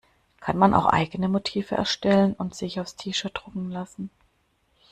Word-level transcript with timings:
Kann 0.39 0.57
man 0.57 0.73
auch 0.73 0.87
eigene 0.87 1.29
Motive 1.29 1.75
erstellen 1.75 2.33
und 2.33 2.55
sich 2.55 2.79
aufs 2.79 2.95
T-Shirt 2.95 3.33
drucken 3.35 3.69
lassen? 3.69 4.09